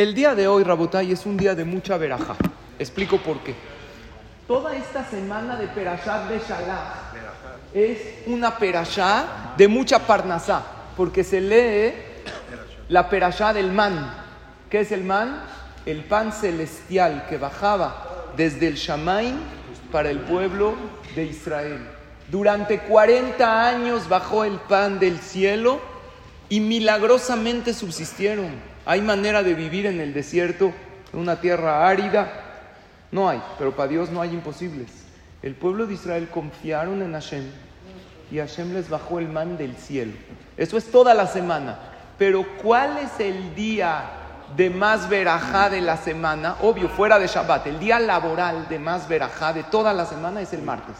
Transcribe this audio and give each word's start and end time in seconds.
El 0.00 0.14
día 0.14 0.34
de 0.34 0.48
hoy, 0.48 0.64
Rabotay, 0.64 1.12
es 1.12 1.26
un 1.26 1.36
día 1.36 1.54
de 1.54 1.62
mucha 1.62 1.98
veraja. 1.98 2.34
Explico 2.78 3.18
por 3.18 3.40
qué. 3.40 3.54
Toda 4.48 4.74
esta 4.74 5.04
semana 5.04 5.56
de 5.56 5.66
Perashat 5.66 6.26
de 6.30 6.38
Shalach 6.38 7.12
es 7.74 7.98
una 8.24 8.56
perashá 8.56 9.52
de 9.58 9.68
mucha 9.68 9.98
parnasá, 9.98 10.62
porque 10.96 11.22
se 11.22 11.42
lee 11.42 11.92
la 12.88 13.10
perashá 13.10 13.52
del 13.52 13.72
man. 13.72 14.10
¿Qué 14.70 14.80
es 14.80 14.90
el 14.90 15.04
man? 15.04 15.42
El 15.84 16.02
pan 16.04 16.32
celestial 16.32 17.26
que 17.28 17.36
bajaba 17.36 18.32
desde 18.38 18.68
el 18.68 18.76
Shamaim 18.76 19.36
para 19.92 20.08
el 20.08 20.20
pueblo 20.20 20.76
de 21.14 21.24
Israel. 21.24 21.86
Durante 22.30 22.78
40 22.78 23.68
años 23.68 24.08
bajó 24.08 24.44
el 24.44 24.56
pan 24.60 24.98
del 24.98 25.18
cielo 25.18 25.78
y 26.48 26.60
milagrosamente 26.60 27.74
subsistieron. 27.74 28.69
¿Hay 28.90 29.02
manera 29.02 29.44
de 29.44 29.54
vivir 29.54 29.86
en 29.86 30.00
el 30.00 30.12
desierto, 30.12 30.72
en 31.12 31.20
una 31.20 31.40
tierra 31.40 31.88
árida? 31.88 32.28
No 33.12 33.28
hay, 33.28 33.40
pero 33.56 33.70
para 33.76 33.86
Dios 33.86 34.10
no 34.10 34.20
hay 34.20 34.30
imposibles. 34.30 34.90
El 35.42 35.54
pueblo 35.54 35.86
de 35.86 35.94
Israel 35.94 36.28
confiaron 36.28 37.00
en 37.00 37.12
Hashem 37.12 37.44
y 38.32 38.38
Hashem 38.38 38.74
les 38.74 38.90
bajó 38.90 39.20
el 39.20 39.28
man 39.28 39.56
del 39.56 39.76
cielo. 39.76 40.14
Eso 40.56 40.76
es 40.76 40.90
toda 40.90 41.14
la 41.14 41.28
semana. 41.28 41.78
Pero 42.18 42.44
¿cuál 42.60 42.98
es 42.98 43.20
el 43.20 43.54
día 43.54 44.06
de 44.56 44.70
más 44.70 45.08
verajá 45.08 45.70
de 45.70 45.82
la 45.82 45.96
semana? 45.96 46.56
Obvio, 46.60 46.88
fuera 46.88 47.20
de 47.20 47.28
Shabbat. 47.28 47.68
El 47.68 47.78
día 47.78 48.00
laboral 48.00 48.68
de 48.68 48.80
más 48.80 49.08
verajá 49.08 49.52
de 49.52 49.62
toda 49.62 49.92
la 49.92 50.04
semana 50.04 50.40
es 50.40 50.52
el 50.52 50.62
martes. 50.62 50.96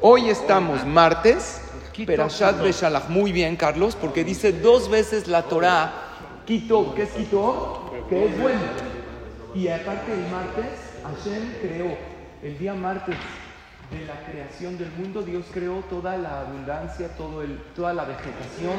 Hoy 0.00 0.28
estamos 0.28 0.84
martes, 0.84 1.60
Perashat 2.04 2.60
Beshalach. 2.60 3.08
Muy 3.08 3.30
bien, 3.30 3.54
Carlos, 3.54 3.94
porque 3.94 4.24
dice 4.24 4.50
dos 4.50 4.90
veces 4.90 5.28
la 5.28 5.42
Torah, 5.44 6.05
quitó, 6.46 6.94
¿qué 6.94 7.02
es 7.02 7.10
quitó? 7.10 7.92
Que 8.08 8.26
es 8.26 8.40
bueno. 8.40 8.60
Y 9.54 9.68
aparte 9.68 10.12
el 10.12 10.30
martes, 10.30 10.66
Hashem 11.02 11.54
creó 11.60 11.96
el 12.42 12.58
día 12.58 12.74
martes 12.74 13.16
de 13.90 14.04
la 14.04 14.14
creación 14.24 14.78
del 14.78 14.90
mundo, 14.92 15.22
Dios 15.22 15.46
creó 15.52 15.82
toda 15.88 16.16
la 16.16 16.40
abundancia, 16.40 17.08
toda 17.16 17.92
la 17.92 18.04
vegetación. 18.04 18.76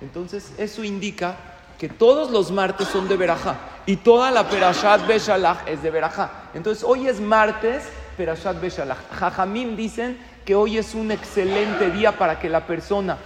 Entonces, 0.00 0.52
eso 0.58 0.84
indica 0.84 1.36
que 1.78 1.88
todos 1.88 2.30
los 2.30 2.50
martes 2.50 2.88
son 2.88 3.08
de 3.08 3.16
Berajá 3.16 3.56
y 3.86 3.96
toda 3.96 4.30
la 4.30 4.48
Perashat 4.48 5.06
Beshalach 5.06 5.68
es 5.68 5.82
de 5.82 5.90
Berajá. 5.90 6.50
Entonces, 6.54 6.82
hoy 6.82 7.08
es 7.08 7.20
martes, 7.20 7.88
Perashat 8.16 8.60
Beshalach. 8.60 8.98
Jajamim 9.12 9.76
dicen 9.76 10.18
que 10.44 10.54
hoy 10.54 10.78
es 10.78 10.94
un 10.94 11.10
excelente 11.10 11.90
día 11.90 12.18
para 12.18 12.40
que 12.40 12.48
la 12.48 12.66
persona 12.66 13.18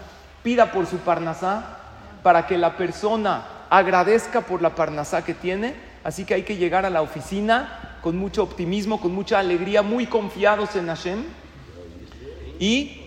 pida 0.43 0.71
por 0.73 0.87
su 0.87 0.99
parnasá, 0.99 1.79
para 2.23 2.47
que 2.47 2.59
la 2.59 2.77
persona 2.77 3.43
agradezca 3.73 4.43
por 4.43 4.61
la 4.61 4.75
parnasá 4.75 5.25
que 5.25 5.33
tiene. 5.33 5.75
Así 6.05 6.27
que 6.27 6.35
hay 6.35 6.43
que 6.43 6.57
llegar 6.57 6.85
a 6.85 6.91
la 6.91 7.01
oficina 7.01 7.97
con 8.03 8.19
mucho 8.19 8.43
optimismo, 8.43 9.01
con 9.01 9.15
mucha 9.15 9.39
alegría, 9.39 9.81
muy 9.81 10.07
confiados 10.07 10.77
en 10.77 10.89
Hashem. 10.89 11.25
Y 12.59 13.01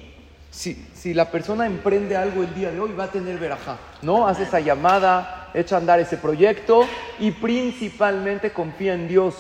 si, 0.50 0.74
si 0.96 1.14
la 1.14 1.30
persona 1.30 1.68
emprende 1.68 2.18
algo 2.18 2.42
el 2.42 2.56
día 2.56 2.72
de 2.72 2.80
hoy, 2.80 2.94
va 2.94 3.04
a 3.04 3.12
tener 3.12 3.38
verajá. 3.38 3.78
¿No? 4.02 4.28
Hace 4.28 4.44
esa 4.44 4.60
llamada, 4.60 5.52
echa 5.54 5.76
a 5.76 5.78
andar 5.78 6.00
ese 6.00 6.18
proyecto 6.18 6.88
y 7.20 7.30
principalmente 7.30 8.52
confía 8.52 8.96
en 8.96 9.08
Dios, 9.08 9.36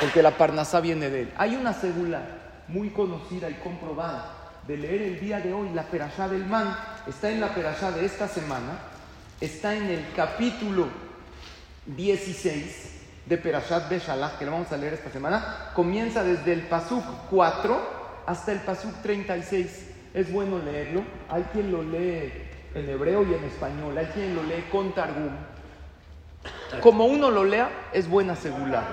porque 0.00 0.22
la 0.22 0.30
parnasá 0.30 0.80
viene 0.80 1.10
de 1.10 1.22
él. 1.22 1.32
Hay 1.36 1.54
una 1.54 1.74
segula 1.74 2.22
muy 2.68 2.88
conocida 2.88 3.50
y 3.50 3.54
comprobada 3.54 4.38
de 4.66 4.78
leer 4.78 5.02
el 5.02 5.20
día 5.20 5.38
de 5.38 5.52
hoy, 5.52 5.68
la 5.74 5.82
perashá 5.82 6.28
del 6.28 6.46
man, 6.46 6.74
está 7.06 7.30
en 7.30 7.40
la 7.40 7.54
perashá 7.54 7.90
de 7.90 8.06
esta 8.06 8.26
semana, 8.26 8.78
está 9.42 9.74
en 9.74 9.86
el 9.86 10.04
capítulo 10.14 10.86
16 11.86 13.00
de 13.26 13.38
Perashat 13.38 13.88
Beshalach, 13.88 14.38
que 14.38 14.44
lo 14.44 14.52
vamos 14.52 14.70
a 14.70 14.76
leer 14.76 14.94
esta 14.94 15.10
semana, 15.10 15.70
comienza 15.74 16.22
desde 16.22 16.52
el 16.52 16.62
Pasuk 16.62 17.04
4 17.28 17.80
hasta 18.26 18.52
el 18.52 18.60
Pasuk 18.60 18.94
36. 19.02 19.88
Es 20.14 20.32
bueno 20.32 20.60
leerlo. 20.60 21.02
Hay 21.28 21.42
quien 21.52 21.72
lo 21.72 21.82
lee 21.82 22.32
en 22.74 22.88
hebreo 22.88 23.24
y 23.24 23.34
en 23.34 23.42
español, 23.44 23.98
hay 23.98 24.06
quien 24.06 24.36
lo 24.36 24.44
lee 24.44 24.64
con 24.70 24.94
Targum. 24.94 25.32
Como 26.80 27.06
uno 27.06 27.30
lo 27.30 27.44
lea, 27.44 27.88
es 27.92 28.08
buena 28.08 28.36
segula. 28.36 28.84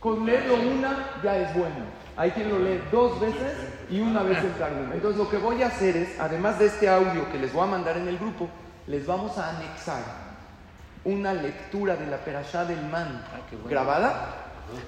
Con 0.00 0.26
leerlo 0.26 0.54
una 0.54 1.20
ya 1.22 1.36
es 1.38 1.54
bueno. 1.54 2.00
Hay 2.16 2.32
quien 2.32 2.48
lo 2.48 2.58
lee 2.58 2.80
dos 2.90 3.20
veces 3.20 3.54
y 3.88 4.00
una 4.00 4.24
vez 4.24 4.38
el 4.38 4.52
Targum. 4.54 4.92
Entonces 4.92 5.18
lo 5.18 5.30
que 5.30 5.36
voy 5.36 5.62
a 5.62 5.68
hacer 5.68 5.96
es, 5.96 6.18
además 6.18 6.58
de 6.58 6.66
este 6.66 6.88
audio 6.88 7.30
que 7.30 7.38
les 7.38 7.52
voy 7.52 7.62
a 7.62 7.70
mandar 7.70 7.96
en 7.96 8.08
el 8.08 8.18
grupo, 8.18 8.48
les 8.90 9.06
vamos 9.06 9.38
a 9.38 9.56
anexar 9.56 10.02
una 11.04 11.32
lectura 11.32 11.94
de 11.94 12.06
la 12.06 12.18
perashá 12.18 12.64
del 12.64 12.82
man 12.82 13.24
grabada. 13.68 14.34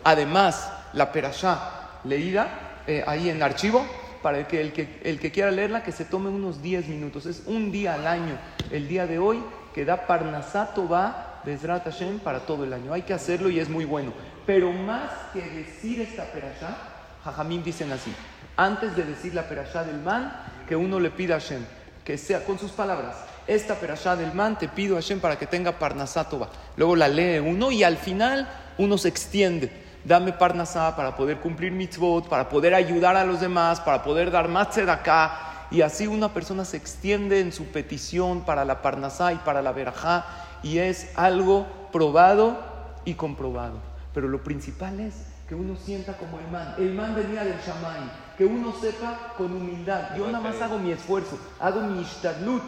Además, 0.03 0.71
la 0.93 1.13
perashá 1.13 2.01
leída 2.05 2.49
eh, 2.87 3.05
ahí 3.07 3.31
en 3.31 3.43
archivo 3.43 3.87
para 4.21 4.39
el 4.39 4.47
que, 4.47 4.61
el, 4.61 4.73
que, 4.73 5.01
el 5.05 5.21
que 5.21 5.31
quiera 5.31 5.51
leerla 5.51 5.85
que 5.85 5.93
se 5.93 6.05
tome 6.05 6.31
unos 6.31 6.61
10 6.61 6.89
minutos. 6.89 7.27
Es 7.27 7.45
un 7.47 7.71
día 7.71 7.95
al 7.95 8.07
año, 8.07 8.37
el 8.71 8.89
día 8.89 9.07
de 9.07 9.21
hoy, 9.21 9.43
que 9.73 9.85
da 9.85 10.07
Parnasato 10.07 10.89
va 10.89 11.41
Bezrat 11.45 11.85
Hashem 11.85 12.19
para 12.19 12.41
todo 12.41 12.65
el 12.65 12.73
año. 12.73 12.93
Hay 12.93 13.03
que 13.03 13.15
hacerlo 13.15 13.51
y 13.51 13.61
es 13.61 13.69
muy 13.69 13.85
bueno. 13.85 14.13
Pero 14.47 14.73
más 14.73 15.11
que 15.33 15.43
decir 15.43 16.01
esta 16.01 16.25
perashá, 16.25 16.77
Jajamim 17.25 17.63
dicen 17.63 17.93
así, 17.93 18.13
antes 18.57 18.97
de 18.97 19.05
decir 19.05 19.33
la 19.33 19.49
perashá 19.49 19.85
del 19.85 20.01
man, 20.01 20.33
que 20.69 20.75
uno 20.75 20.99
le 20.99 21.11
pida 21.11 21.37
a 21.37 21.41
Hashem, 21.41 21.65
que 22.05 22.19
sea 22.19 22.45
con 22.45 22.59
sus 22.59 22.73
palabras, 22.73 23.32
esta 23.47 23.75
perashá 23.75 24.17
del 24.17 24.33
man 24.33 24.59
te 24.59 24.69
pido 24.69 24.97
a 24.97 25.01
Hashem 25.01 25.21
para 25.21 25.39
que 25.39 25.47
tenga 25.47 25.73
parnasátova. 25.73 26.49
Luego 26.77 26.97
la 26.97 27.09
lee 27.09 27.39
uno 27.39 27.73
y 27.73 27.83
al 27.83 27.97
final 27.97 28.49
uno 28.79 28.99
se 28.99 29.09
extiende. 29.09 29.83
Dame 30.05 30.33
parnasá 30.33 30.97
para 30.97 31.17
poder 31.17 31.39
cumplir 31.39 31.73
mitzvot, 31.73 32.29
para 32.29 32.49
poder 32.49 32.75
ayudar 32.75 33.17
a 33.17 33.25
los 33.25 33.41
demás, 33.41 33.81
para 33.81 34.03
poder 34.03 34.31
dar 34.31 34.49
más 34.49 34.77
acá. 34.79 35.67
Y 35.71 35.83
así 35.83 36.07
una 36.07 36.33
persona 36.33 36.65
se 36.65 36.77
extiende 36.77 37.41
en 37.41 37.53
su 37.53 37.67
petición 37.67 38.45
para 38.45 38.65
la 38.65 38.83
parnasá 38.83 39.33
y 39.33 39.37
para 39.37 39.63
la 39.63 39.73
verajá. 39.73 40.27
Y 40.63 40.79
es 40.79 41.11
algo 41.17 41.67
probado 41.93 42.59
y 43.05 43.15
comprobado. 43.15 43.79
Pero 44.13 44.29
lo 44.29 44.43
principal 44.43 45.01
es 45.01 45.15
que 45.49 45.55
uno 45.55 45.77
sienta 45.77 46.17
como 46.17 46.39
el 46.39 46.49
man. 46.49 46.75
El 46.79 46.95
man 46.95 47.15
venía 47.15 47.45
del 47.45 47.59
Shamay. 47.59 48.23
Que 48.37 48.45
uno 48.45 48.73
sepa 48.81 49.35
con 49.37 49.53
humildad. 49.53 50.17
Yo 50.17 50.27
nada 50.27 50.41
más 50.41 50.61
hago 50.61 50.79
mi 50.79 50.93
esfuerzo, 50.93 51.39
hago 51.61 51.81
mi 51.81 52.03
ishtadlut 52.03 52.63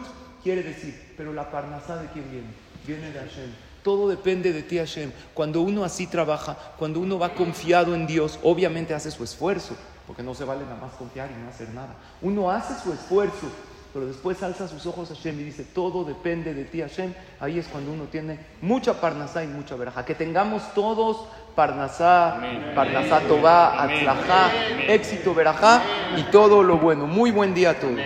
quiere 0.45 0.61
decir, 0.61 0.93
pero 1.17 1.33
la 1.33 1.49
parnasá 1.49 1.97
de 1.97 2.07
quién 2.09 2.29
viene? 2.29 2.47
Viene 2.85 3.11
de 3.11 3.17
Hashem. 3.17 3.49
Todo 3.81 4.07
depende 4.07 4.53
de 4.53 4.61
ti, 4.61 4.77
Hashem. 4.77 5.11
Cuando 5.33 5.61
uno 5.61 5.83
así 5.83 6.05
trabaja, 6.05 6.55
cuando 6.77 6.99
uno 6.99 7.17
va 7.17 7.33
confiado 7.33 7.95
en 7.95 8.05
Dios, 8.05 8.37
obviamente 8.43 8.93
hace 8.93 9.09
su 9.09 9.23
esfuerzo, 9.23 9.75
porque 10.05 10.21
no 10.21 10.35
se 10.35 10.43
vale 10.43 10.61
nada 10.65 10.77
más 10.79 10.93
confiar 10.93 11.31
y 11.31 11.43
no 11.43 11.49
hacer 11.49 11.69
nada. 11.69 11.95
Uno 12.21 12.51
hace 12.51 12.79
su 12.79 12.93
esfuerzo, 12.93 13.47
pero 13.91 14.05
después 14.05 14.43
alza 14.43 14.67
sus 14.67 14.85
ojos 14.85 15.09
a 15.09 15.15
Hashem 15.15 15.39
y 15.39 15.43
dice, 15.45 15.63
todo 15.63 16.03
depende 16.03 16.53
de 16.53 16.65
ti, 16.65 16.81
Hashem. 16.81 17.11
Ahí 17.39 17.57
es 17.57 17.67
cuando 17.67 17.91
uno 17.91 18.03
tiene 18.03 18.37
mucha 18.61 19.01
parnasá 19.01 19.43
y 19.43 19.47
mucha 19.47 19.75
veraja. 19.75 20.05
Que 20.05 20.13
tengamos 20.13 20.61
todos 20.75 21.27
parnasá, 21.55 22.39
parnasá 22.75 23.21
tová, 23.21 23.81
atzlajá, 23.81 24.51
éxito, 24.89 25.33
verajá 25.33 25.81
y 26.17 26.21
todo 26.29 26.61
lo 26.61 26.77
bueno. 26.77 27.07
Muy 27.07 27.31
buen 27.31 27.55
día 27.55 27.71
a 27.71 27.79
todos. 27.79 27.99